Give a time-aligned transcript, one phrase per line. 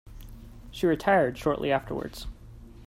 [0.71, 2.25] She retired shortly afterwards.